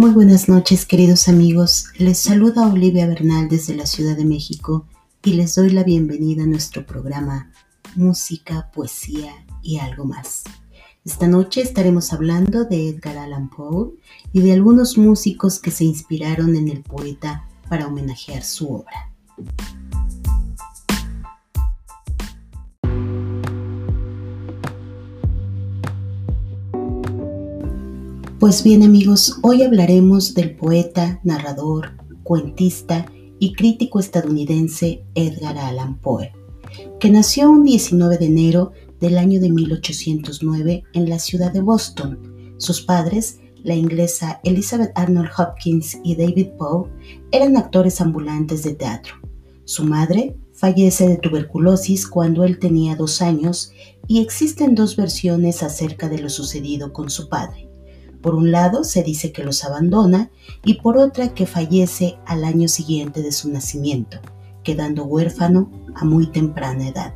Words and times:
Muy 0.00 0.12
buenas 0.12 0.48
noches 0.48 0.86
queridos 0.86 1.28
amigos, 1.28 1.88
les 1.98 2.18
saluda 2.20 2.66
Olivia 2.66 3.06
Bernal 3.06 3.50
desde 3.50 3.76
la 3.76 3.84
Ciudad 3.84 4.16
de 4.16 4.24
México 4.24 4.86
y 5.22 5.34
les 5.34 5.54
doy 5.56 5.68
la 5.68 5.84
bienvenida 5.84 6.44
a 6.44 6.46
nuestro 6.46 6.86
programa 6.86 7.52
Música, 7.96 8.70
Poesía 8.72 9.30
y 9.62 9.76
algo 9.76 10.06
más. 10.06 10.44
Esta 11.04 11.28
noche 11.28 11.60
estaremos 11.60 12.14
hablando 12.14 12.64
de 12.64 12.88
Edgar 12.88 13.18
Allan 13.18 13.50
Poe 13.50 13.90
y 14.32 14.40
de 14.40 14.54
algunos 14.54 14.96
músicos 14.96 15.58
que 15.58 15.70
se 15.70 15.84
inspiraron 15.84 16.56
en 16.56 16.70
el 16.70 16.82
poeta 16.82 17.46
para 17.68 17.86
homenajear 17.86 18.42
su 18.42 18.72
obra. 18.76 19.12
Pues 28.40 28.64
bien 28.64 28.82
amigos, 28.82 29.38
hoy 29.42 29.64
hablaremos 29.64 30.32
del 30.32 30.56
poeta, 30.56 31.20
narrador, 31.24 31.90
cuentista 32.22 33.04
y 33.38 33.52
crítico 33.52 34.00
estadounidense 34.00 35.04
Edgar 35.14 35.58
Allan 35.58 35.98
Poe, 35.98 36.32
que 36.98 37.10
nació 37.10 37.50
un 37.50 37.64
19 37.64 38.16
de 38.16 38.24
enero 38.24 38.72
del 38.98 39.18
año 39.18 39.42
de 39.42 39.50
1809 39.50 40.84
en 40.94 41.10
la 41.10 41.18
ciudad 41.18 41.52
de 41.52 41.60
Boston. 41.60 42.54
Sus 42.56 42.80
padres, 42.80 43.40
la 43.62 43.74
inglesa 43.74 44.40
Elizabeth 44.42 44.92
Arnold 44.94 45.28
Hopkins 45.36 45.98
y 46.02 46.16
David 46.16 46.52
Poe, 46.56 46.88
eran 47.32 47.58
actores 47.58 48.00
ambulantes 48.00 48.62
de 48.62 48.72
teatro. 48.72 49.16
Su 49.64 49.84
madre 49.84 50.34
fallece 50.54 51.06
de 51.08 51.18
tuberculosis 51.18 52.06
cuando 52.06 52.44
él 52.44 52.58
tenía 52.58 52.96
dos 52.96 53.20
años 53.20 53.70
y 54.08 54.22
existen 54.22 54.74
dos 54.74 54.96
versiones 54.96 55.62
acerca 55.62 56.08
de 56.08 56.20
lo 56.20 56.30
sucedido 56.30 56.94
con 56.94 57.10
su 57.10 57.28
padre. 57.28 57.69
Por 58.22 58.34
un 58.34 58.50
lado 58.50 58.84
se 58.84 59.02
dice 59.02 59.32
que 59.32 59.44
los 59.44 59.64
abandona 59.64 60.30
y 60.64 60.74
por 60.74 60.98
otra 60.98 61.34
que 61.34 61.46
fallece 61.46 62.18
al 62.26 62.44
año 62.44 62.68
siguiente 62.68 63.22
de 63.22 63.32
su 63.32 63.50
nacimiento, 63.50 64.18
quedando 64.62 65.04
huérfano 65.04 65.70
a 65.94 66.04
muy 66.04 66.26
temprana 66.26 66.88
edad. 66.88 67.14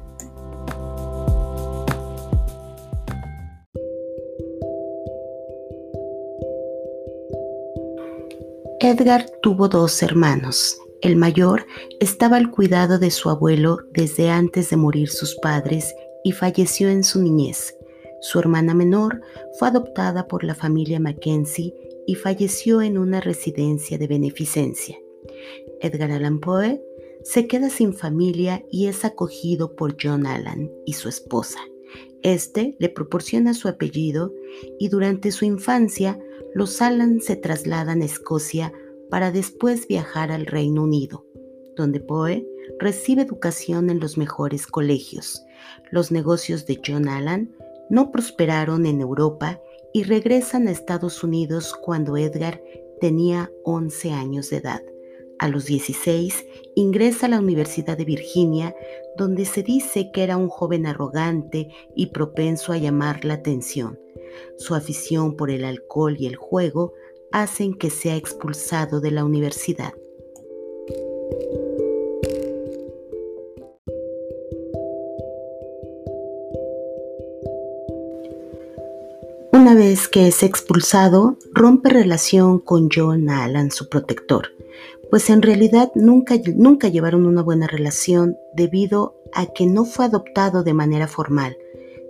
Edgar 8.80 9.26
tuvo 9.40 9.68
dos 9.68 10.02
hermanos. 10.02 10.76
El 11.00 11.16
mayor 11.16 11.66
estaba 12.00 12.36
al 12.36 12.50
cuidado 12.50 12.98
de 12.98 13.10
su 13.10 13.30
abuelo 13.30 13.78
desde 13.92 14.30
antes 14.30 14.68
de 14.70 14.76
morir 14.76 15.08
sus 15.08 15.36
padres 15.36 15.94
y 16.22 16.32
falleció 16.32 16.88
en 16.88 17.04
su 17.04 17.22
niñez. 17.22 17.76
Su 18.24 18.38
hermana 18.38 18.72
menor 18.72 19.20
fue 19.58 19.68
adoptada 19.68 20.26
por 20.26 20.44
la 20.44 20.54
familia 20.54 20.98
Mackenzie 20.98 21.74
y 22.06 22.14
falleció 22.14 22.80
en 22.80 22.96
una 22.96 23.20
residencia 23.20 23.98
de 23.98 24.06
beneficencia. 24.06 24.96
Edgar 25.82 26.10
Allan 26.10 26.40
Poe 26.40 26.82
se 27.22 27.46
queda 27.46 27.68
sin 27.68 27.92
familia 27.92 28.64
y 28.70 28.86
es 28.86 29.04
acogido 29.04 29.76
por 29.76 29.96
John 30.02 30.26
Allan 30.26 30.70
y 30.86 30.94
su 30.94 31.10
esposa. 31.10 31.58
Este 32.22 32.74
le 32.78 32.88
proporciona 32.88 33.52
su 33.52 33.68
apellido 33.68 34.32
y 34.78 34.88
durante 34.88 35.30
su 35.30 35.44
infancia 35.44 36.18
los 36.54 36.80
Allan 36.80 37.20
se 37.20 37.36
trasladan 37.36 38.00
a 38.00 38.06
Escocia 38.06 38.72
para 39.10 39.32
después 39.32 39.86
viajar 39.86 40.32
al 40.32 40.46
Reino 40.46 40.84
Unido, 40.84 41.26
donde 41.76 42.00
Poe 42.00 42.48
recibe 42.78 43.20
educación 43.20 43.90
en 43.90 44.00
los 44.00 44.16
mejores 44.16 44.66
colegios. 44.66 45.44
Los 45.90 46.10
negocios 46.10 46.64
de 46.64 46.80
John 46.82 47.06
Allan 47.06 47.54
no 47.90 48.10
prosperaron 48.10 48.86
en 48.86 49.00
Europa 49.00 49.60
y 49.92 50.02
regresan 50.02 50.68
a 50.68 50.72
Estados 50.72 51.22
Unidos 51.22 51.74
cuando 51.74 52.16
Edgar 52.16 52.62
tenía 53.00 53.50
11 53.64 54.12
años 54.12 54.50
de 54.50 54.56
edad. 54.58 54.82
A 55.38 55.48
los 55.48 55.66
16 55.66 56.46
ingresa 56.74 57.26
a 57.26 57.28
la 57.28 57.40
Universidad 57.40 57.98
de 57.98 58.04
Virginia, 58.04 58.74
donde 59.16 59.44
se 59.44 59.62
dice 59.62 60.10
que 60.12 60.22
era 60.22 60.36
un 60.36 60.48
joven 60.48 60.86
arrogante 60.86 61.68
y 61.94 62.06
propenso 62.06 62.72
a 62.72 62.78
llamar 62.78 63.24
la 63.24 63.34
atención. 63.34 63.98
Su 64.56 64.74
afición 64.74 65.36
por 65.36 65.50
el 65.50 65.64
alcohol 65.64 66.16
y 66.18 66.26
el 66.26 66.36
juego 66.36 66.92
hacen 67.32 67.74
que 67.74 67.90
sea 67.90 68.16
expulsado 68.16 69.00
de 69.00 69.10
la 69.10 69.24
universidad. 69.24 69.92
Una 79.74 79.86
vez 79.86 80.06
que 80.06 80.28
es 80.28 80.44
expulsado, 80.44 81.36
rompe 81.52 81.88
relación 81.88 82.60
con 82.60 82.88
John 82.94 83.28
Allan, 83.28 83.72
su 83.72 83.88
protector, 83.88 84.52
pues 85.10 85.28
en 85.30 85.42
realidad 85.42 85.90
nunca, 85.96 86.36
nunca 86.54 86.86
llevaron 86.86 87.26
una 87.26 87.42
buena 87.42 87.66
relación 87.66 88.36
debido 88.54 89.16
a 89.32 89.46
que 89.46 89.66
no 89.66 89.84
fue 89.84 90.04
adoptado 90.04 90.62
de 90.62 90.74
manera 90.74 91.08
formal. 91.08 91.58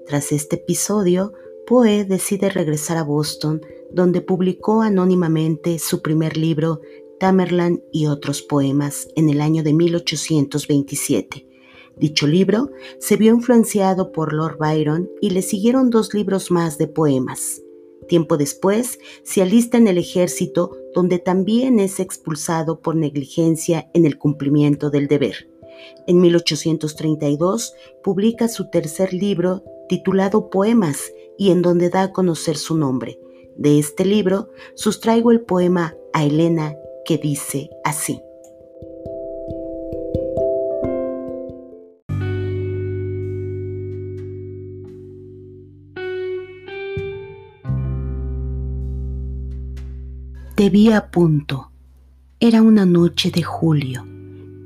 Tras 0.06 0.30
este 0.30 0.56
episodio, 0.56 1.32
Poe 1.66 2.04
decide 2.04 2.50
regresar 2.50 2.98
a 2.98 3.03
Boston, 3.03 3.62
donde 3.91 4.20
publicó 4.20 4.82
anónimamente 4.82 5.78
su 5.78 6.03
primer 6.03 6.36
libro, 6.36 6.82
Tamerlan 7.19 7.82
y 7.91 8.08
otros 8.08 8.42
poemas, 8.42 9.08
en 9.16 9.30
el 9.30 9.41
año 9.41 9.62
de 9.62 9.72
1827 9.72 11.53
Dicho 11.97 12.27
libro 12.27 12.71
se 12.99 13.16
vio 13.16 13.32
influenciado 13.32 14.12
por 14.12 14.32
Lord 14.32 14.59
Byron 14.59 15.10
y 15.21 15.31
le 15.31 15.43
siguieron 15.43 15.91
dos 15.91 16.12
libros 16.12 16.50
más 16.50 16.78
de 16.78 16.88
poemas. 16.88 17.62
Tiempo 18.09 18.37
después, 18.37 18.99
se 19.22 19.43
alista 19.43 19.78
en 19.78 19.88
el 19.88 19.99
ejército 19.99 20.77
donde 20.94 21.19
también 21.19 21.81
es 21.81 22.00
expulsado 22.00 22.81
por 22.81 22.97
negligencia 22.97 23.91
en 23.94 24.04
el 24.06 24.19
cumplimiento 24.19 24.91
del 24.91 25.09
deber. 25.09 25.49
En 26.06 26.21
1832 26.21 27.75
publica 28.03 28.49
su 28.49 28.71
tercer 28.71 29.12
libro 29.12 29.62
titulado 29.88 30.50
Poemas 30.50 31.12
y 31.38 31.50
en 31.50 31.62
donde 31.62 31.91
da 31.91 32.03
a 32.03 32.12
conocer 32.12 32.56
su 32.56 32.77
nombre. 32.77 33.19
De 33.56 33.78
este 33.78 34.04
libro 34.04 34.50
sustraigo 34.75 35.31
el 35.31 35.41
poema 35.41 35.94
a 36.12 36.25
Elena 36.25 36.75
que 37.04 37.19
dice 37.19 37.71
así. 37.84 38.21
Te 50.66 50.94
a 50.94 51.10
punto. 51.10 51.72
Era 52.41 52.62
una 52.62 52.86
noche 52.86 53.30
de 53.30 53.42
julio, 53.42 54.02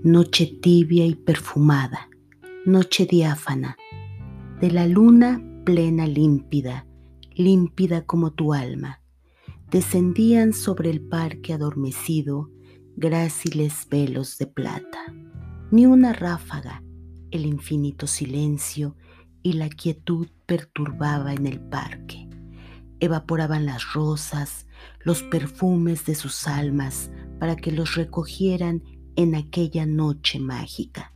noche 0.05 0.47
tibia 0.63 1.05
y 1.05 1.17
perfumada, 1.17 2.09
noche 2.65 3.05
diáfana, 3.05 3.77
de 4.61 4.71
la 4.71 4.87
luna 4.87 5.43
plena 5.65 6.07
límpida, 6.07 6.87
límpida 7.35 8.07
como 8.07 8.31
tu 8.31 8.55
alma. 8.55 9.03
Descendían 9.73 10.53
sobre 10.53 10.91
el 10.91 11.01
parque 11.01 11.53
adormecido 11.53 12.49
gráciles 12.95 13.89
velos 13.91 14.39
de 14.39 14.47
plata, 14.47 15.13
ni 15.73 15.87
una 15.87 16.13
ráfaga, 16.13 16.81
el 17.33 17.45
infinito 17.45 18.07
silencio 18.07 18.95
y 19.43 19.55
la 19.55 19.69
quietud 19.69 20.29
perturbaba 20.47 21.35
en 21.35 21.49
el 21.49 21.59
parque. 21.59 22.29
Evaporaban 23.01 23.67
las 23.67 23.95
rosas, 23.95 24.68
los 25.01 25.23
perfumes 25.23 26.05
de 26.05 26.15
sus 26.15 26.47
almas 26.47 27.11
para 27.39 27.57
que 27.57 27.73
los 27.73 27.95
recogieran 27.95 28.83
en 29.17 29.35
aquella 29.35 29.87
noche 29.87 30.39
mágica, 30.39 31.13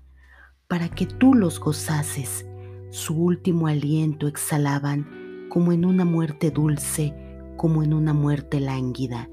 para 0.69 0.89
que 0.89 1.07
tú 1.07 1.35
los 1.35 1.61
gozases. 1.61 2.47
Su 2.91 3.15
último 3.15 3.67
aliento 3.67 4.27
exhalaban 4.27 5.47
como 5.49 5.73
en 5.73 5.85
una 5.85 6.05
muerte 6.05 6.51
dulce, 6.51 7.15
como 7.57 7.83
en 7.83 7.95
una 7.95 8.13
muerte 8.13 8.61
lánguida, 8.61 9.29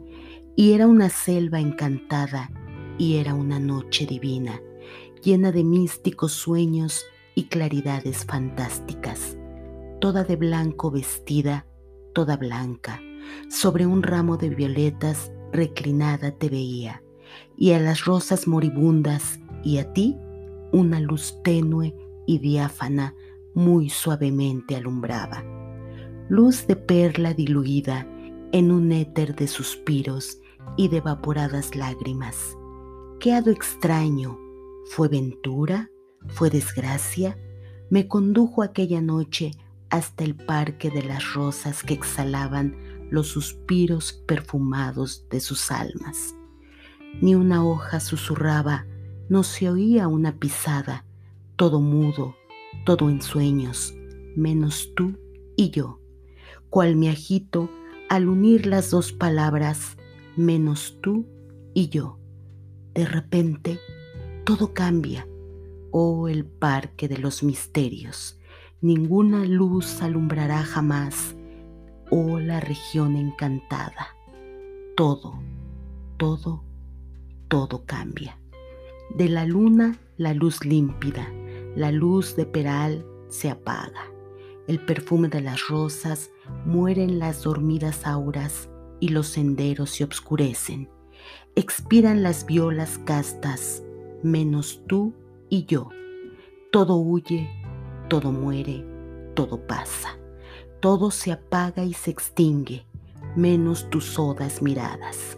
y 0.55 0.73
era 0.73 0.87
una 0.87 1.09
selva 1.09 1.59
encantada 1.59 2.51
y 2.97 3.15
era 3.17 3.33
una 3.33 3.59
noche 3.59 4.05
divina, 4.05 4.61
llena 5.23 5.51
de 5.51 5.63
místicos 5.63 6.33
sueños 6.33 7.05
y 7.35 7.45
claridades 7.45 8.25
fantásticas, 8.25 9.37
toda 10.01 10.23
de 10.23 10.35
blanco 10.35 10.91
vestida, 10.91 11.65
toda 12.13 12.37
blanca 12.37 13.01
sobre 13.49 13.85
un 13.85 14.03
ramo 14.03 14.37
de 14.37 14.49
violetas 14.49 15.31
reclinada 15.51 16.31
te 16.31 16.49
veía, 16.49 17.03
y 17.57 17.71
a 17.71 17.79
las 17.79 18.05
rosas 18.05 18.47
moribundas 18.47 19.39
y 19.63 19.77
a 19.77 19.91
ti 19.93 20.15
una 20.71 20.99
luz 20.99 21.35
tenue 21.43 21.95
y 22.25 22.39
diáfana 22.39 23.15
muy 23.53 23.89
suavemente 23.89 24.75
alumbraba. 24.75 25.43
Luz 26.29 26.67
de 26.67 26.75
perla 26.75 27.33
diluida 27.33 28.07
en 28.51 28.71
un 28.71 28.91
éter 28.91 29.35
de 29.35 29.47
suspiros 29.47 30.39
y 30.77 30.87
de 30.87 30.97
evaporadas 30.97 31.75
lágrimas. 31.75 32.55
¿Qué 33.19 33.33
hado 33.33 33.51
extraño? 33.51 34.39
¿Fue 34.91 35.07
ventura? 35.07 35.89
¿Fue 36.27 36.49
desgracia? 36.49 37.37
Me 37.89 38.07
condujo 38.07 38.61
aquella 38.61 39.01
noche 39.01 39.51
hasta 39.89 40.23
el 40.23 40.35
parque 40.35 40.91
de 40.91 41.03
las 41.03 41.33
rosas 41.33 41.83
que 41.83 41.95
exhalaban 41.95 42.75
los 43.09 43.27
suspiros 43.27 44.13
perfumados 44.13 45.27
de 45.29 45.39
sus 45.39 45.71
almas. 45.71 46.35
Ni 47.21 47.35
una 47.35 47.65
hoja 47.65 47.99
susurraba, 47.99 48.85
no 49.29 49.43
se 49.43 49.69
oía 49.69 50.07
una 50.07 50.37
pisada, 50.37 51.05
todo 51.55 51.79
mudo, 51.81 52.35
todo 52.85 53.09
en 53.09 53.21
sueños, 53.21 53.93
menos 54.35 54.93
tú 54.95 55.17
y 55.55 55.71
yo, 55.71 55.99
cual 56.69 56.95
me 56.95 57.09
agito 57.09 57.69
al 58.09 58.27
unir 58.27 58.65
las 58.65 58.91
dos 58.91 59.11
palabras, 59.11 59.97
menos 60.35 60.97
tú 61.01 61.27
y 61.73 61.89
yo. 61.89 62.19
De 62.93 63.05
repente, 63.05 63.79
todo 64.45 64.73
cambia. 64.73 65.27
Oh, 65.91 66.27
el 66.27 66.45
parque 66.45 67.07
de 67.07 67.17
los 67.17 67.43
misterios. 67.43 68.39
Ninguna 68.81 69.45
luz 69.45 70.01
alumbrará 70.01 70.63
jamás. 70.63 71.35
Oh, 72.11 72.39
la 72.39 72.59
región 72.59 73.15
encantada. 73.15 74.15
Todo, 74.95 75.39
todo, 76.17 76.63
todo 77.47 77.85
cambia. 77.85 78.39
De 79.15 79.29
la 79.29 79.45
luna, 79.45 79.99
la 80.17 80.33
luz 80.33 80.65
límpida, 80.65 81.31
la 81.75 81.91
luz 81.91 82.35
de 82.35 82.47
Peral 82.47 83.05
se 83.27 83.51
apaga. 83.51 84.11
El 84.67 84.83
perfume 84.83 85.29
de 85.29 85.41
las 85.41 85.67
rosas 85.67 86.31
muere 86.65 87.03
en 87.03 87.19
las 87.19 87.43
dormidas 87.43 88.07
auras 88.07 88.69
y 88.99 89.09
los 89.09 89.27
senderos 89.27 89.91
se 89.91 90.03
obscurecen. 90.03 90.89
Expiran 91.55 92.23
las 92.23 92.45
violas 92.47 92.97
castas, 93.05 93.83
menos 94.23 94.81
tú 94.87 95.13
y 95.47 95.65
yo. 95.65 95.89
Todo 96.71 96.95
huye, 96.95 97.49
todo 98.09 98.31
muere, 98.31 98.83
todo 99.35 99.65
pasa. 99.67 100.17
Todo 100.79 101.11
se 101.11 101.31
apaga 101.33 101.83
y 101.83 101.93
se 101.93 102.09
extingue, 102.09 102.85
menos 103.35 103.89
tus 103.89 104.17
odas 104.17 104.61
miradas. 104.61 105.37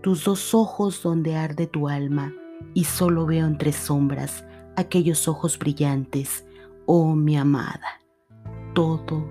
Tus 0.00 0.24
dos 0.24 0.54
ojos 0.54 1.02
donde 1.02 1.34
arde 1.34 1.66
tu 1.66 1.88
alma 1.88 2.32
y 2.72 2.84
solo 2.84 3.26
veo 3.26 3.46
entre 3.46 3.72
sombras 3.72 4.44
aquellos 4.76 5.26
ojos 5.26 5.58
brillantes, 5.58 6.44
oh 6.84 7.16
mi 7.16 7.36
amada. 7.36 8.00
Todo, 8.74 9.28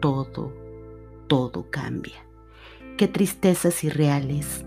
todo, 0.00 0.52
todo 1.26 1.66
cambia. 1.70 2.24
Qué 2.96 3.08
tristezas 3.08 3.82
irreales, 3.82 4.64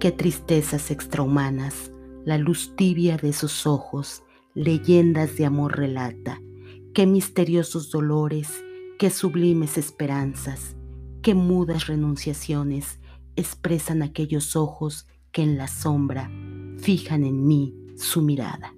qué 0.00 0.10
tristezas 0.10 0.90
extrahumanas, 0.90 1.92
la 2.24 2.38
luz 2.38 2.74
tibia 2.74 3.18
de 3.18 3.32
sus 3.32 3.68
ojos, 3.68 4.24
leyendas 4.54 5.36
de 5.36 5.46
amor 5.46 5.76
relata, 5.76 6.40
qué 6.92 7.06
misteriosos 7.06 7.90
dolores, 7.92 8.64
qué 8.98 9.10
sublimes 9.10 9.76
esperanzas, 9.76 10.76
qué 11.22 11.34
mudas 11.34 11.86
renunciaciones 11.86 12.98
expresan 13.36 14.02
aquellos 14.02 14.56
ojos 14.56 15.06
que 15.32 15.42
en 15.42 15.58
la 15.58 15.68
sombra 15.68 16.30
fijan 16.78 17.24
en 17.24 17.46
mí 17.46 17.74
su 17.96 18.22
mirada. 18.22 18.74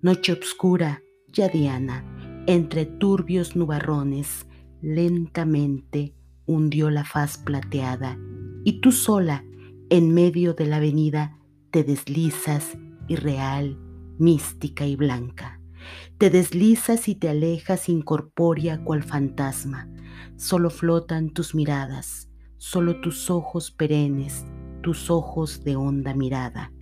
Noche 0.00 0.32
oscura, 0.32 1.02
ya 1.28 1.48
Diana, 1.48 2.44
entre 2.46 2.86
turbios 2.86 3.56
nubarrones, 3.56 4.46
lentamente 4.80 6.14
hundió 6.46 6.90
la 6.90 7.04
faz 7.04 7.38
plateada 7.38 8.18
y 8.64 8.80
tú 8.80 8.92
sola, 8.92 9.44
en 9.90 10.14
medio 10.14 10.54
de 10.54 10.66
la 10.66 10.76
avenida, 10.76 11.38
te 11.70 11.84
deslizas 11.84 12.78
irreal, 13.08 13.78
mística 14.18 14.86
y 14.86 14.96
blanca. 14.96 15.53
Te 16.18 16.30
deslizas 16.30 17.08
y 17.08 17.16
te 17.16 17.28
alejas 17.28 17.88
incorpórea 17.88 18.84
cual 18.84 19.02
fantasma. 19.02 19.88
Solo 20.36 20.70
flotan 20.70 21.30
tus 21.30 21.56
miradas, 21.56 22.30
solo 22.56 23.00
tus 23.00 23.30
ojos 23.30 23.72
perennes, 23.72 24.44
tus 24.80 25.10
ojos 25.10 25.64
de 25.64 25.74
honda 25.74 26.14
mirada. 26.14 26.72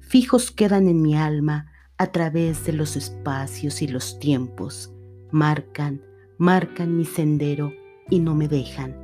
Fijos 0.00 0.50
quedan 0.50 0.88
en 0.88 1.02
mi 1.02 1.14
alma 1.14 1.70
a 1.98 2.12
través 2.12 2.64
de 2.64 2.72
los 2.72 2.96
espacios 2.96 3.82
y 3.82 3.88
los 3.88 4.18
tiempos. 4.20 4.90
Marcan, 5.32 6.02
marcan 6.38 6.96
mi 6.96 7.04
sendero 7.04 7.74
y 8.08 8.20
no 8.20 8.34
me 8.34 8.48
dejan. 8.48 8.96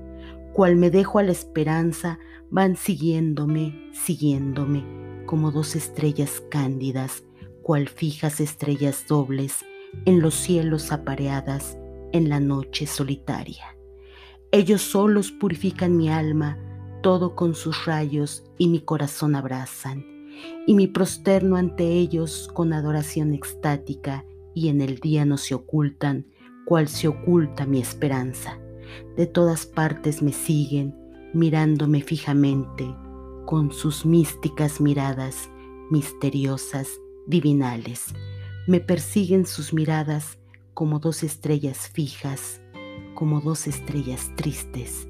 Cual 0.55 0.77
me 0.77 0.91
dejo 0.91 1.19
a 1.19 1.25
la 1.25 1.33
esperanza, 1.33 2.19
van 2.51 2.77
siguiéndome, 2.77 3.91
siguiéndome 3.93 4.83
como 5.27 5.51
dos 5.51 5.77
estrellas 5.77 6.43
cándidas, 6.51 7.25
cual 7.63 7.89
fijas 7.89 8.41
estrellas 8.41 9.05
dobles 9.07 9.65
en 10.05 10.21
los 10.21 10.35
cielos 10.35 10.93
apareadas 10.93 11.79
en 12.13 12.29
la 12.29 12.41
noche 12.41 12.87
solitaria. 12.87 13.77
Ellos 14.53 14.83
solos 14.83 15.33
purifican 15.33 15.97
mi 15.97 16.09
alma, 16.09 16.59
todo 17.03 17.35
con 17.35 17.55
sus 17.55 17.87
rayos 17.87 18.45
y 18.57 18.69
mi 18.69 18.81
corazón 18.81 19.35
abrazan, 19.35 20.07
y 20.67 20.75
mi 20.75 20.87
prosterno 20.87 21.57
ante 21.57 21.85
ellos 21.85 22.49
con 22.55 22.73
adoración 22.73 23.35
extática, 23.35 24.25
y 24.55 24.69
en 24.69 24.81
el 24.81 24.99
día 25.01 25.25
no 25.25 25.37
se 25.37 25.55
ocultan, 25.55 26.27
cual 26.65 26.89
se 26.89 27.09
oculta 27.09 27.67
mi 27.67 27.81
esperanza. 27.81 28.59
De 29.17 29.27
todas 29.27 29.67
partes 29.67 30.23
me 30.23 30.33
siguen, 30.33 30.95
mirándome 31.33 32.01
fijamente, 32.01 32.95
con 33.47 33.73
sus 33.73 34.07
místicas 34.07 34.81
miradas, 34.81 35.51
misteriosas, 35.91 36.89
divinales. 37.27 38.15
Me 38.67 38.81
persiguen 38.81 39.45
sus 39.45 39.75
miradas 39.75 40.39
como 40.73 40.99
dos 40.99 41.23
estrellas 41.23 41.91
fijas, 41.93 42.63
como 43.15 43.43
dos 43.43 43.67
estrellas 43.67 44.31
tristes, 44.37 45.07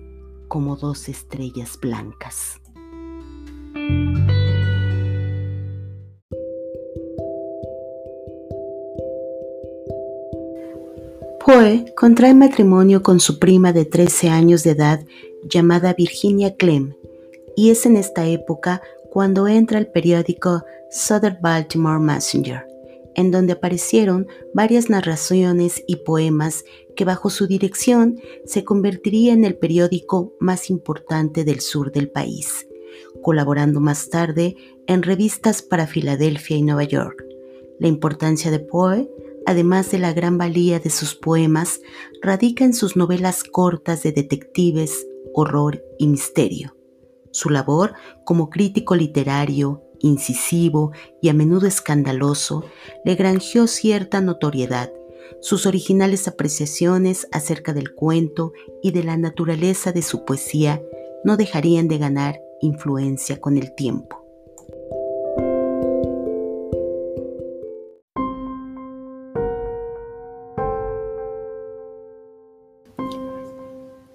como 0.48 0.74
dos 0.76 1.08
estrellas 1.08 1.78
blancas. 1.80 2.60
Poe 11.44 11.84
contrae 11.96 12.34
matrimonio 12.34 13.04
con 13.04 13.20
su 13.20 13.38
prima 13.38 13.72
de 13.72 13.84
13 13.84 14.30
años 14.30 14.64
de 14.64 14.70
edad 14.70 15.00
llamada 15.48 15.94
Virginia 15.94 16.56
Clem 16.56 16.94
y 17.54 17.70
es 17.70 17.86
en 17.86 17.96
esta 17.96 18.26
época 18.26 18.82
cuando 19.10 19.46
entra 19.46 19.78
el 19.78 19.86
periódico 19.86 20.64
Southern 20.90 21.38
Baltimore 21.40 22.00
Messenger, 22.00 22.73
en 23.14 23.30
donde 23.30 23.54
aparecieron 23.54 24.26
varias 24.52 24.90
narraciones 24.90 25.82
y 25.86 25.96
poemas 25.96 26.64
que 26.96 27.04
bajo 27.04 27.30
su 27.30 27.46
dirección 27.46 28.20
se 28.44 28.64
convertiría 28.64 29.32
en 29.32 29.44
el 29.44 29.56
periódico 29.56 30.34
más 30.40 30.70
importante 30.70 31.44
del 31.44 31.60
sur 31.60 31.92
del 31.92 32.10
país, 32.10 32.66
colaborando 33.22 33.80
más 33.80 34.10
tarde 34.10 34.56
en 34.86 35.02
revistas 35.02 35.62
para 35.62 35.86
Filadelfia 35.86 36.56
y 36.56 36.62
Nueva 36.62 36.84
York. 36.84 37.24
La 37.78 37.88
importancia 37.88 38.50
de 38.50 38.60
Poe, 38.60 39.10
además 39.46 39.90
de 39.90 39.98
la 39.98 40.12
gran 40.12 40.38
valía 40.38 40.78
de 40.78 40.90
sus 40.90 41.14
poemas, 41.14 41.80
radica 42.22 42.64
en 42.64 42.74
sus 42.74 42.96
novelas 42.96 43.44
cortas 43.44 44.02
de 44.02 44.12
detectives, 44.12 45.06
horror 45.32 45.82
y 45.98 46.06
misterio. 46.06 46.76
Su 47.32 47.50
labor 47.50 47.94
como 48.24 48.48
crítico 48.48 48.94
literario, 48.94 49.83
incisivo 50.04 50.92
y 51.20 51.30
a 51.30 51.34
menudo 51.34 51.66
escandaloso 51.66 52.64
le 53.04 53.14
granjeó 53.14 53.66
cierta 53.66 54.20
notoriedad. 54.20 54.92
Sus 55.40 55.66
originales 55.66 56.28
apreciaciones 56.28 57.26
acerca 57.32 57.72
del 57.72 57.94
cuento 57.94 58.52
y 58.82 58.92
de 58.92 59.02
la 59.02 59.16
naturaleza 59.16 59.92
de 59.92 60.02
su 60.02 60.24
poesía 60.24 60.82
no 61.24 61.36
dejarían 61.36 61.88
de 61.88 61.98
ganar 61.98 62.40
influencia 62.60 63.40
con 63.40 63.56
el 63.56 63.74
tiempo. 63.74 64.20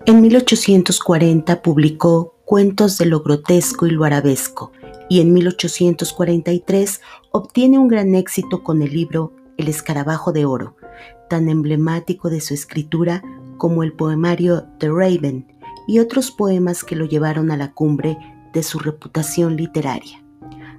En 0.05 0.21
1840 0.21 1.61
publicó 1.61 2.39
Cuentos 2.49 2.97
de 2.97 3.05
lo 3.05 3.21
grotesco 3.21 3.85
y 3.85 3.91
lo 3.91 4.05
arabesco, 4.05 4.71
y 5.09 5.19
en 5.21 5.33
1843 5.33 7.01
obtiene 7.31 7.79
un 7.79 7.87
gran 7.87 8.15
éxito 8.15 8.63
con 8.63 8.81
el 8.81 8.93
libro 8.93 9.33
El 9.57 9.67
escarabajo 9.67 10.31
de 10.31 10.45
oro, 10.45 10.75
tan 11.29 11.49
emblemático 11.49 12.29
de 12.29 12.39
su 12.39 12.53
escritura 12.53 13.23
como 13.57 13.83
el 13.83 13.93
poemario 13.93 14.67
The 14.77 14.89
Raven 14.89 15.47
y 15.87 15.99
otros 15.99 16.31
poemas 16.31 16.83
que 16.83 16.95
lo 16.95 17.05
llevaron 17.05 17.51
a 17.51 17.57
la 17.57 17.73
cumbre 17.73 18.17
de 18.53 18.63
su 18.63 18.79
reputación 18.79 19.57
literaria. 19.57 20.23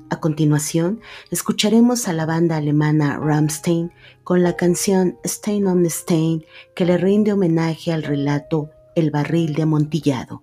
A 0.09 0.19
continuación, 0.19 1.01
escucharemos 1.31 2.09
a 2.09 2.13
la 2.13 2.27
banda 2.27 2.57
alemana 2.57 3.17
Rammstein 3.19 3.93
con 4.25 4.43
la 4.43 4.57
canción 4.57 5.19
Stein 5.25 5.69
on 5.69 5.89
Stein 5.89 6.45
que 6.75 6.85
le 6.85 6.97
rinde 6.97 7.33
homenaje 7.33 7.93
al 7.93 8.03
relato 8.03 8.71
El 8.97 9.13
barril 9.13 9.55
de 9.55 9.63
amontillado, 9.63 10.43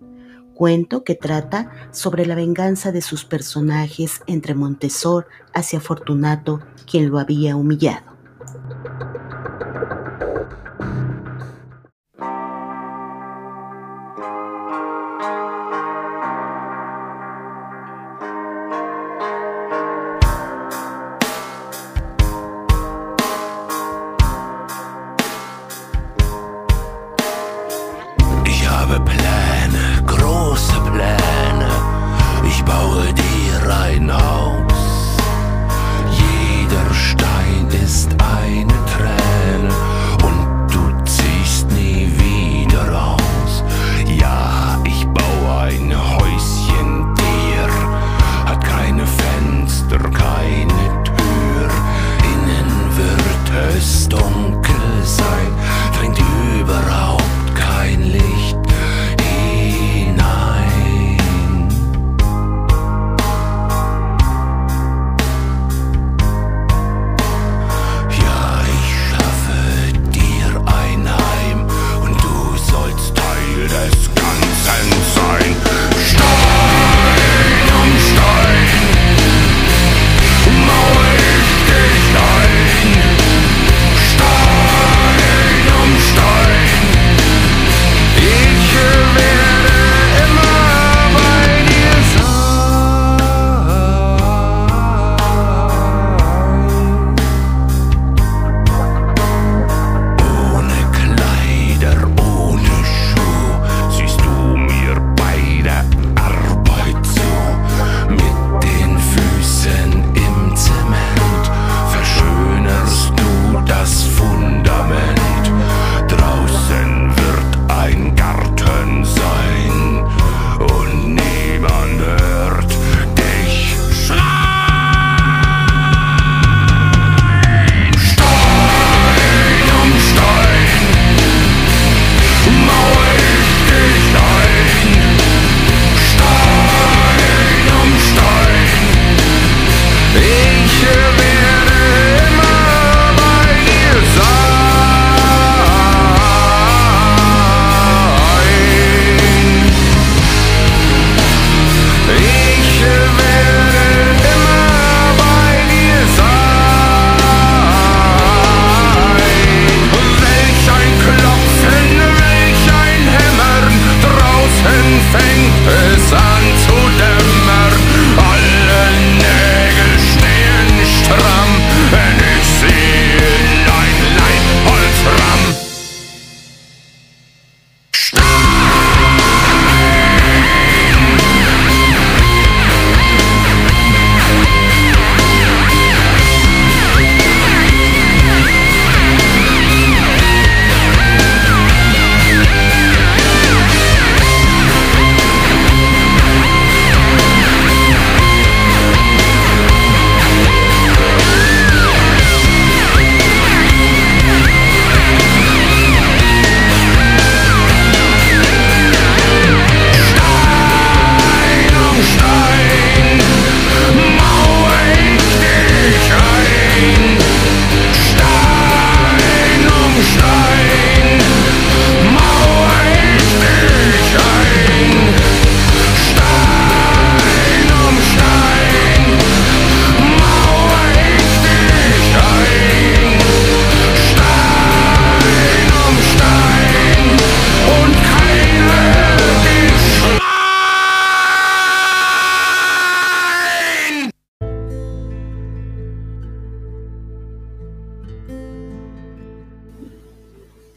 cuento 0.58 1.04
que 1.04 1.14
trata 1.14 1.70
sobre 1.92 2.26
la 2.26 2.34
venganza 2.34 2.92
de 2.92 3.04
sus 3.04 3.26
personajes 3.26 4.22
entre 4.26 4.56
Montesor 4.56 5.28
hacia 5.54 5.80
Fortunato, 5.80 6.62
quien 6.90 7.10
lo 7.10 7.20
había 7.20 7.56
humillado. 7.56 8.08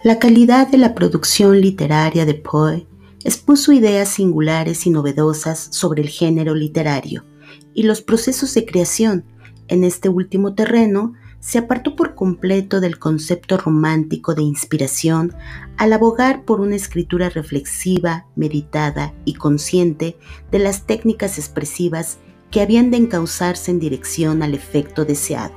La 0.02 0.18
calidad 0.18 0.66
de 0.66 0.78
la 0.78 0.94
producción 0.94 1.60
literaria 1.60 2.24
de 2.24 2.32
Poe 2.32 2.86
expuso 3.22 3.70
ideas 3.70 4.08
singulares 4.08 4.86
y 4.86 4.90
novedosas 4.90 5.68
sobre 5.72 6.00
el 6.00 6.08
género 6.08 6.54
literario 6.54 7.26
y 7.74 7.82
los 7.82 8.00
procesos 8.00 8.54
de 8.54 8.64
creación. 8.64 9.26
En 9.68 9.84
este 9.84 10.08
último 10.08 10.54
terreno, 10.54 11.12
se 11.38 11.58
apartó 11.58 11.96
por 11.96 12.14
completo 12.14 12.80
del 12.80 12.98
concepto 12.98 13.58
romántico 13.58 14.34
de 14.34 14.40
inspiración 14.40 15.34
al 15.76 15.92
abogar 15.92 16.46
por 16.46 16.62
una 16.62 16.76
escritura 16.76 17.28
reflexiva, 17.28 18.26
meditada 18.36 19.12
y 19.26 19.34
consciente 19.34 20.16
de 20.50 20.60
las 20.60 20.86
técnicas 20.86 21.36
expresivas 21.36 22.16
que 22.50 22.62
habían 22.62 22.90
de 22.90 22.96
encauzarse 22.96 23.70
en 23.70 23.78
dirección 23.78 24.42
al 24.42 24.54
efecto 24.54 25.04
deseado. 25.04 25.52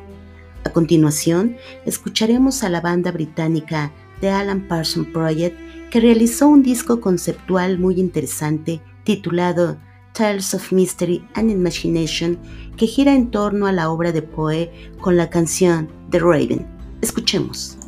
A 0.66 0.70
continuación, 0.72 1.58
escucharemos 1.86 2.64
a 2.64 2.70
la 2.70 2.82
banda 2.82 3.12
británica 3.12 3.94
The 4.24 4.30
Alan 4.30 4.70
Parsons 4.70 5.10
Project 5.10 5.60
que 5.92 6.00
realizó 6.00 6.48
un 6.48 6.64
disco 6.64 7.02
conceptual 7.02 7.78
muy 7.78 8.00
interesante 8.00 8.82
titulado 9.04 9.78
Tales 10.14 10.54
of 10.54 10.72
Mystery 10.72 11.28
and 11.34 11.52
Imagination 11.52 12.40
que 12.78 12.88
gira 12.88 13.14
en 13.14 13.32
torno 13.32 13.68
a 13.68 13.74
la 13.74 13.90
obra 13.90 14.14
de 14.14 14.22
Poe 14.22 14.72
con 15.02 15.18
la 15.18 15.30
canción 15.30 15.90
The 16.10 16.20
Raven. 16.20 16.66
Escuchemos. 17.02 17.83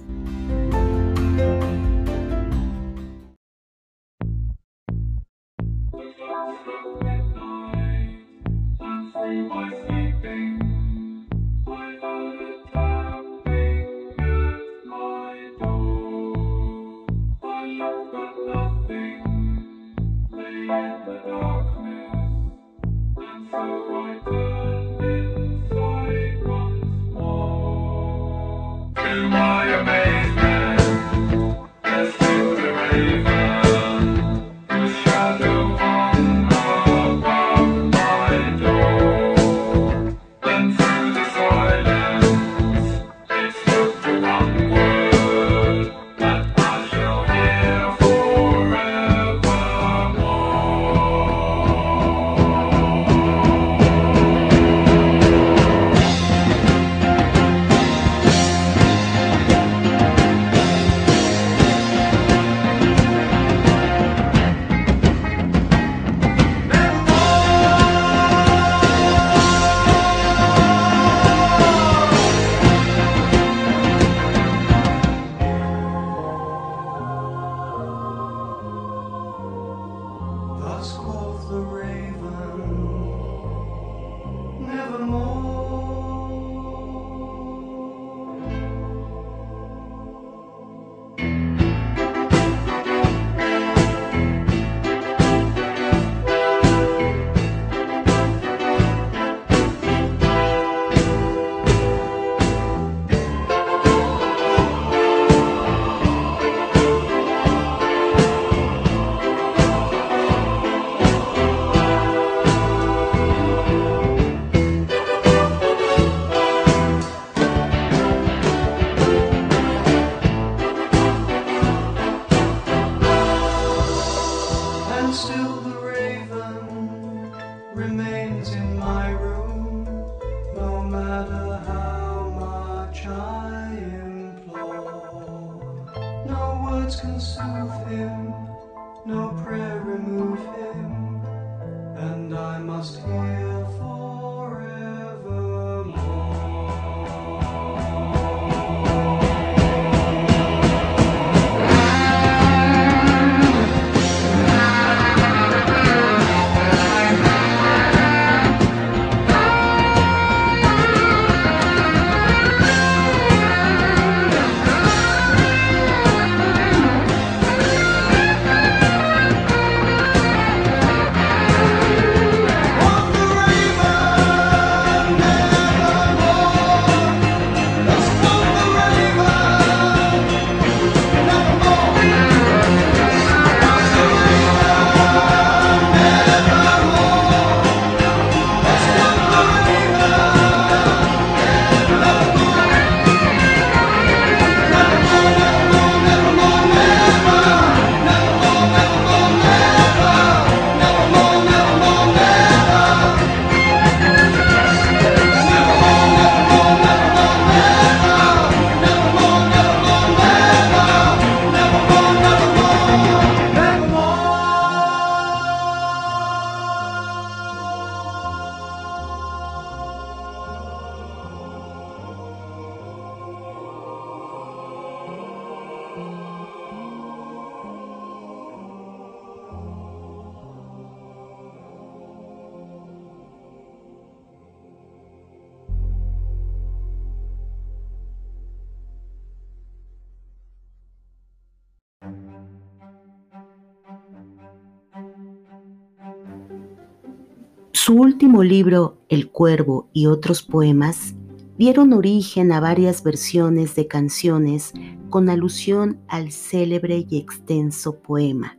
Su 247.85 247.93
último 247.93 248.41
libro, 248.41 248.97
El 249.09 249.29
Cuervo 249.29 249.89
y 249.93 250.07
otros 250.07 250.41
poemas, 250.41 251.13
dieron 251.55 251.93
origen 251.93 252.51
a 252.51 252.59
varias 252.59 253.03
versiones 253.03 253.75
de 253.75 253.85
canciones 253.85 254.73
con 255.11 255.29
alusión 255.29 256.01
al 256.07 256.31
célebre 256.31 257.05
y 257.07 257.19
extenso 257.19 257.99
poema, 257.99 258.57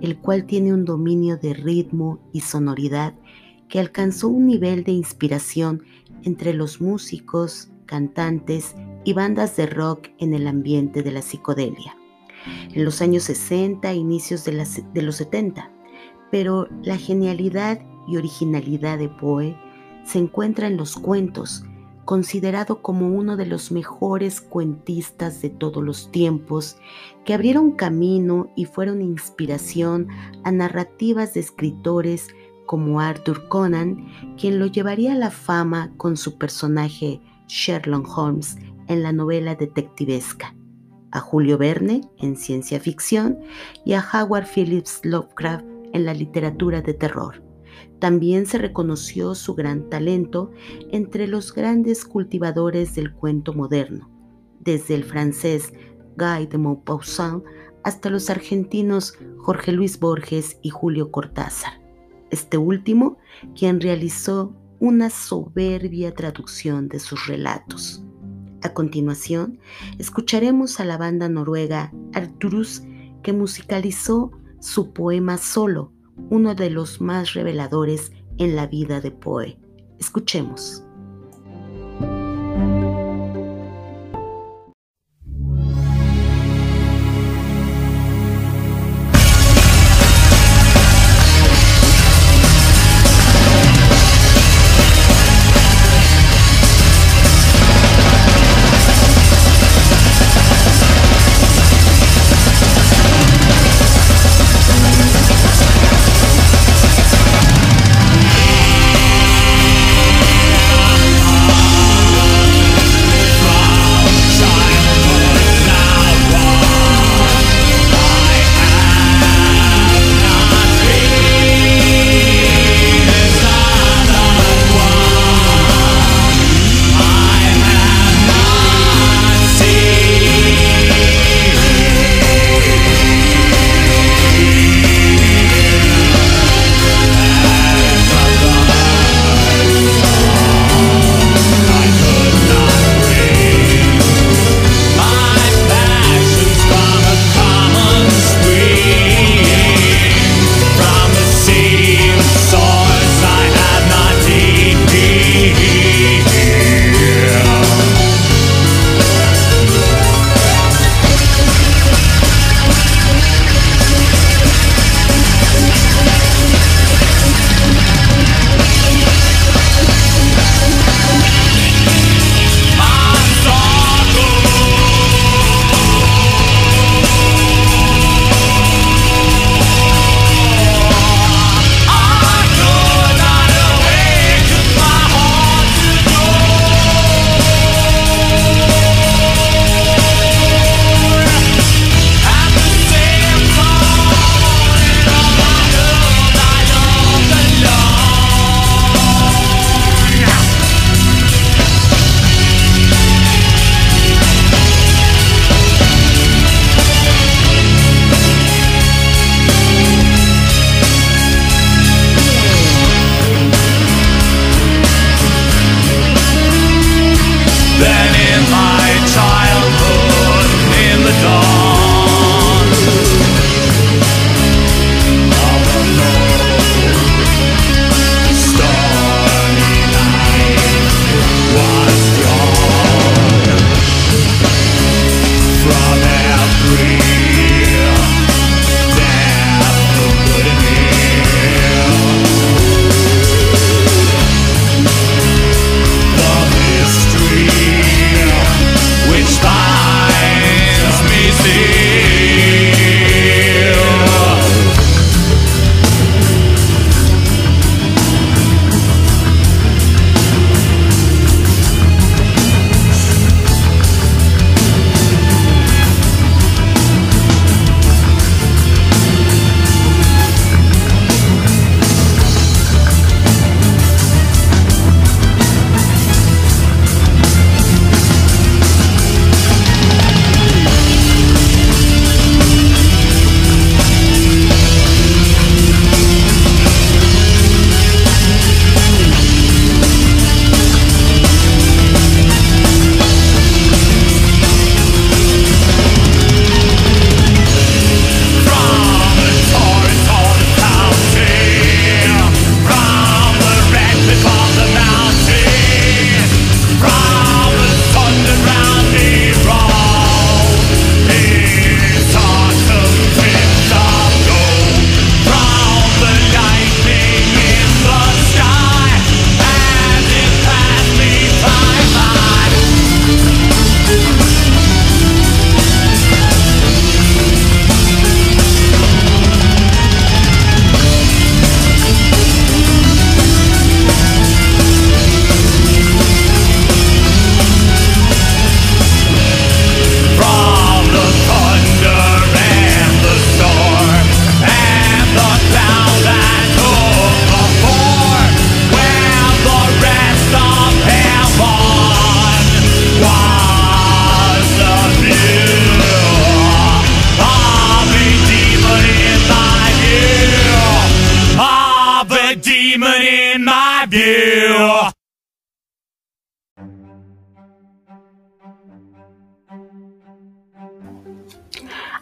el 0.00 0.18
cual 0.18 0.44
tiene 0.44 0.74
un 0.74 0.84
dominio 0.84 1.36
de 1.36 1.54
ritmo 1.54 2.18
y 2.32 2.40
sonoridad 2.40 3.14
que 3.68 3.78
alcanzó 3.78 4.26
un 4.26 4.48
nivel 4.48 4.82
de 4.82 4.90
inspiración 4.90 5.84
entre 6.24 6.52
los 6.52 6.80
músicos, 6.80 7.70
cantantes 7.86 8.74
y 9.04 9.12
bandas 9.12 9.56
de 9.56 9.66
rock 9.66 10.08
en 10.18 10.34
el 10.34 10.48
ambiente 10.48 11.04
de 11.04 11.12
la 11.12 11.22
psicodelia, 11.22 11.96
en 12.74 12.84
los 12.84 13.02
años 13.02 13.22
60 13.22 13.88
e 13.88 13.94
inicios 13.94 14.44
de, 14.44 14.66
de 14.94 15.02
los 15.02 15.14
70. 15.14 15.70
Pero 16.32 16.66
la 16.82 16.96
genialidad 16.96 17.78
y 18.08 18.16
originalidad 18.16 18.98
de 18.98 19.08
Poe 19.08 19.56
se 20.04 20.18
encuentra 20.18 20.66
en 20.66 20.76
los 20.76 20.96
cuentos, 20.96 21.64
considerado 22.04 22.80
como 22.80 23.08
uno 23.08 23.36
de 23.36 23.44
los 23.44 23.70
mejores 23.70 24.40
cuentistas 24.40 25.42
de 25.42 25.50
todos 25.50 25.84
los 25.84 26.10
tiempos, 26.10 26.78
que 27.26 27.34
abrieron 27.34 27.72
camino 27.72 28.50
y 28.56 28.64
fueron 28.64 29.02
inspiración 29.02 30.08
a 30.44 30.50
narrativas 30.50 31.34
de 31.34 31.40
escritores 31.40 32.28
como 32.64 33.00
Arthur 33.00 33.48
Conan, 33.48 34.08
quien 34.38 34.58
lo 34.58 34.66
llevaría 34.66 35.12
a 35.12 35.16
la 35.16 35.30
fama 35.30 35.92
con 35.98 36.16
su 36.16 36.38
personaje 36.38 37.20
Sherlock 37.46 38.08
Holmes 38.16 38.56
en 38.88 39.02
la 39.02 39.12
novela 39.12 39.54
detectivesca, 39.54 40.54
a 41.10 41.20
Julio 41.20 41.58
Verne 41.58 42.00
en 42.18 42.36
ciencia 42.36 42.80
ficción 42.80 43.38
y 43.84 43.92
a 43.92 44.04
Howard 44.12 44.46
Phillips 44.46 45.00
Lovecraft 45.04 45.64
en 45.92 46.04
la 46.04 46.14
literatura 46.14 46.80
de 46.82 46.94
terror. 46.94 47.47
También 47.98 48.46
se 48.46 48.58
reconoció 48.58 49.34
su 49.34 49.54
gran 49.54 49.88
talento 49.90 50.50
entre 50.90 51.26
los 51.26 51.52
grandes 51.52 52.04
cultivadores 52.04 52.94
del 52.94 53.12
cuento 53.12 53.52
moderno, 53.54 54.10
desde 54.60 54.94
el 54.94 55.04
francés 55.04 55.72
Guy 56.16 56.46
de 56.46 56.58
Maupassant 56.58 57.44
hasta 57.84 58.10
los 58.10 58.30
argentinos 58.30 59.14
Jorge 59.38 59.72
Luis 59.72 59.98
Borges 59.98 60.58
y 60.62 60.70
Julio 60.70 61.10
Cortázar 61.10 61.88
este 62.30 62.58
último 62.58 63.18
quien 63.56 63.80
realizó 63.80 64.54
una 64.80 65.10
soberbia 65.10 66.14
traducción 66.14 66.88
de 66.88 67.00
sus 67.00 67.26
relatos. 67.26 68.02
A 68.62 68.74
continuación, 68.74 69.58
escucharemos 69.98 70.80
a 70.80 70.84
la 70.84 70.96
banda 70.96 71.28
noruega 71.28 71.92
Arturus 72.12 72.82
que 73.22 73.32
musicalizó 73.32 74.32
su 74.60 74.92
poema 74.92 75.38
Solo, 75.38 75.92
uno 76.30 76.54
de 76.54 76.70
los 76.70 77.00
más 77.00 77.34
reveladores 77.34 78.12
en 78.38 78.56
la 78.56 78.66
vida 78.66 79.00
de 79.00 79.10
Poe. 79.10 79.58
Escuchemos. 79.98 80.84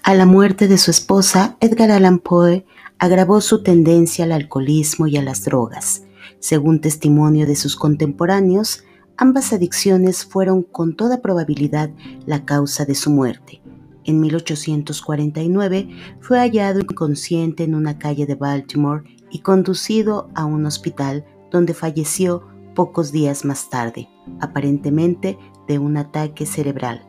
A 0.07 0.15
la 0.15 0.25
muerte 0.25 0.69
de 0.69 0.79
su 0.79 0.93
esposa, 0.93 1.57
Edgar 1.59 1.91
Allan 1.91 2.21
Poe 2.21 2.65
agravó 2.97 3.41
su 3.41 3.65
tendencia 3.65 4.25
al 4.25 4.31
alcoholismo 4.31 5.09
y 5.09 5.17
a 5.17 5.23
las 5.23 5.43
drogas. 5.43 6.05
Según 6.39 6.81
testimonio 6.81 7.45
de 7.45 7.57
sus 7.57 7.75
contemporáneos, 7.75 8.85
ambas 9.17 9.53
adicciones 9.53 10.25
fueron 10.25 10.63
con 10.63 10.95
toda 10.95 11.23
probabilidad 11.23 11.91
la 12.25 12.45
causa 12.45 12.85
de 12.85 12.95
su 12.95 13.11
muerte. 13.11 13.61
En 14.05 14.21
1849 14.21 15.89
fue 16.21 16.39
hallado 16.39 16.79
inconsciente 16.79 17.65
en 17.65 17.75
una 17.75 17.99
calle 17.99 18.27
de 18.27 18.37
Baltimore 18.37 19.03
y 19.33 19.41
conducido 19.41 20.31
a 20.37 20.45
un 20.45 20.67
hospital 20.67 21.25
donde 21.51 21.75
falleció 21.75 22.47
pocos 22.77 23.11
días 23.11 23.45
más 23.45 23.71
tarde, 23.71 24.09
aparentemente 24.39 25.37
de 25.67 25.81
un 25.81 25.97
ataque 25.97 26.47
cerebral. 26.47 27.05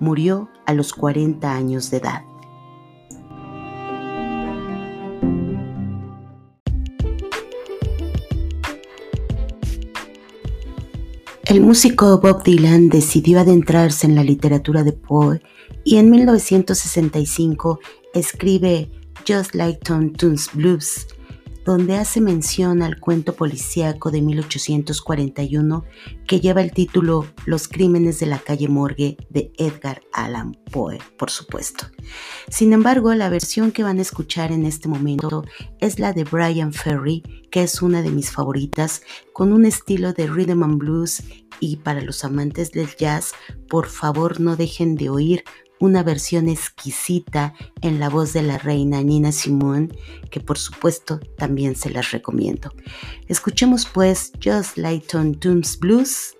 Murió 0.00 0.50
a 0.66 0.74
los 0.74 0.92
40 0.92 1.50
años 1.50 1.90
de 1.90 1.96
edad. 1.96 2.24
El 11.52 11.60
músico 11.60 12.18
Bob 12.18 12.44
Dylan 12.44 12.88
decidió 12.88 13.38
adentrarse 13.38 14.06
en 14.06 14.14
la 14.14 14.24
literatura 14.24 14.84
de 14.84 14.94
Poe 14.94 15.42
y 15.84 15.98
en 15.98 16.10
1965 16.10 17.78
escribe 18.14 18.90
Just 19.28 19.54
Like 19.54 19.80
Tom 19.80 20.14
Toon's 20.14 20.48
Blues, 20.54 21.06
donde 21.64 21.96
hace 21.96 22.20
mención 22.20 22.82
al 22.82 22.98
cuento 22.98 23.34
policíaco 23.34 24.10
de 24.10 24.22
1841 24.22 25.84
que 26.26 26.40
lleva 26.40 26.60
el 26.60 26.72
título 26.72 27.26
Los 27.46 27.68
crímenes 27.68 28.18
de 28.20 28.26
la 28.26 28.38
calle 28.38 28.68
Morgue 28.68 29.16
de 29.30 29.52
Edgar 29.58 30.02
Allan 30.12 30.56
Poe, 30.70 30.98
por 31.18 31.30
supuesto. 31.30 31.86
Sin 32.48 32.72
embargo, 32.72 33.14
la 33.14 33.28
versión 33.28 33.72
que 33.72 33.82
van 33.82 33.98
a 33.98 34.02
escuchar 34.02 34.52
en 34.52 34.64
este 34.64 34.88
momento 34.88 35.44
es 35.80 35.98
la 35.98 36.12
de 36.12 36.24
Brian 36.24 36.72
Ferry, 36.72 37.22
que 37.50 37.62
es 37.62 37.82
una 37.82 38.02
de 38.02 38.10
mis 38.10 38.30
favoritas, 38.30 39.02
con 39.32 39.52
un 39.52 39.64
estilo 39.64 40.12
de 40.12 40.26
rhythm 40.26 40.62
and 40.62 40.78
blues 40.78 41.22
y 41.60 41.76
para 41.76 42.00
los 42.00 42.24
amantes 42.24 42.72
del 42.72 42.88
jazz, 42.96 43.34
por 43.68 43.86
favor 43.86 44.40
no 44.40 44.56
dejen 44.56 44.96
de 44.96 45.10
oír 45.10 45.44
una 45.82 46.04
versión 46.04 46.48
exquisita 46.48 47.54
en 47.80 47.98
la 47.98 48.08
voz 48.08 48.32
de 48.32 48.42
la 48.42 48.56
reina 48.56 49.02
Nina 49.02 49.32
Simone, 49.32 49.88
que 50.30 50.38
por 50.38 50.56
supuesto 50.56 51.18
también 51.36 51.74
se 51.74 51.90
las 51.90 52.12
recomiendo. 52.12 52.72
Escuchemos 53.26 53.86
pues 53.86 54.30
Just 54.42 54.78
Like 54.78 55.08
Tom 55.08 55.34
Toons 55.34 55.76
Blues 55.76 56.36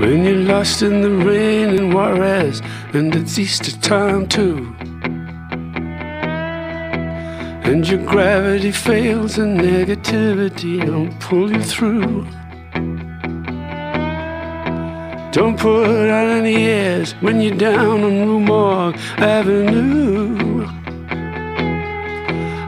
When 0.00 0.24
you're 0.24 0.36
lost 0.36 0.80
in 0.80 1.02
the 1.02 1.10
rain 1.10 1.78
in 1.78 1.92
Juarez, 1.92 2.62
and 2.94 3.14
it's 3.14 3.38
Easter 3.38 3.70
time 3.80 4.26
too. 4.26 4.74
And 7.64 7.88
your 7.88 8.04
gravity 8.04 8.72
fails 8.72 9.38
and 9.38 9.58
negativity 9.58 10.84
don't 10.84 11.18
pull 11.20 11.50
you 11.52 11.62
through. 11.62 12.26
Don't 15.32 15.58
put 15.58 16.10
out 16.10 16.28
any 16.28 16.56
airs 16.64 17.12
when 17.22 17.40
you're 17.40 17.56
down 17.56 18.04
on 18.04 18.28
Rue 18.28 18.40
Morgue 18.40 18.96
Avenue. 19.16 20.66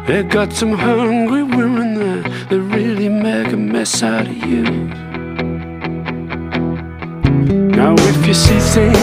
They 0.06 0.22
got 0.22 0.52
some 0.52 0.72
hungry 0.72 1.42
women 1.42 1.94
there 1.94 2.22
that 2.48 2.60
really 2.60 3.08
make 3.08 3.52
a 3.52 3.56
mess 3.56 4.02
out 4.02 4.26
of 4.26 4.36
you. 4.36 4.62
Now, 7.76 7.94
if 7.98 8.26
you 8.26 8.34
see 8.34 8.60
St. 8.60 8.96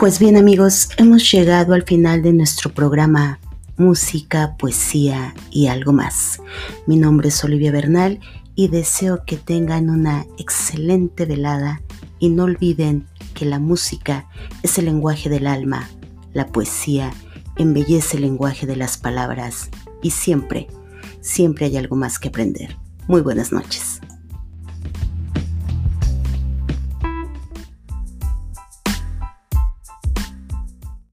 Pues 0.00 0.18
bien 0.18 0.38
amigos, 0.38 0.88
hemos 0.96 1.30
llegado 1.30 1.74
al 1.74 1.82
final 1.82 2.22
de 2.22 2.32
nuestro 2.32 2.72
programa 2.72 3.38
Música, 3.76 4.56
Poesía 4.58 5.34
y 5.50 5.66
algo 5.66 5.92
más. 5.92 6.40
Mi 6.86 6.96
nombre 6.96 7.28
es 7.28 7.44
Olivia 7.44 7.70
Bernal 7.70 8.18
y 8.54 8.68
deseo 8.68 9.26
que 9.26 9.36
tengan 9.36 9.90
una 9.90 10.24
excelente 10.38 11.26
velada 11.26 11.82
y 12.18 12.30
no 12.30 12.44
olviden 12.44 13.08
que 13.34 13.44
la 13.44 13.58
música 13.58 14.26
es 14.62 14.78
el 14.78 14.86
lenguaje 14.86 15.28
del 15.28 15.46
alma, 15.46 15.90
la 16.32 16.46
poesía 16.46 17.12
embellece 17.56 18.16
el 18.16 18.22
lenguaje 18.22 18.66
de 18.66 18.76
las 18.76 18.96
palabras 18.96 19.68
y 20.02 20.12
siempre, 20.12 20.68
siempre 21.20 21.66
hay 21.66 21.76
algo 21.76 21.96
más 21.96 22.18
que 22.18 22.28
aprender. 22.28 22.74
Muy 23.06 23.20
buenas 23.20 23.52
noches. 23.52 23.99